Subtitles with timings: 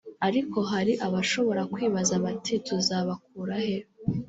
[0.27, 3.77] ariko hari abashobora kwibaza bati tuzabakurahe